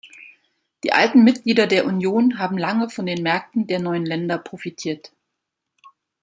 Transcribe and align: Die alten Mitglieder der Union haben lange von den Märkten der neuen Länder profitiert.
Die 0.83 0.93
alten 0.93 1.23
Mitglieder 1.23 1.67
der 1.67 1.85
Union 1.85 2.39
haben 2.39 2.57
lange 2.57 2.89
von 2.89 3.05
den 3.05 3.21
Märkten 3.21 3.67
der 3.67 3.79
neuen 3.79 4.03
Länder 4.03 4.39
profitiert. 4.39 5.13